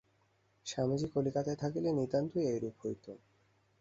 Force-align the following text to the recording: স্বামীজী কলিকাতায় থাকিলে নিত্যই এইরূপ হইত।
স্বামীজী 0.65 1.07
কলিকাতায় 1.07 1.59
থাকিলে 1.63 1.89
নিত্যই 1.91 2.43
এইরূপ 2.51 2.75
হইত। 2.83 3.05